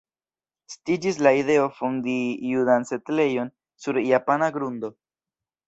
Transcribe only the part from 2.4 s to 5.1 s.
judan setlejon sur japana grundo.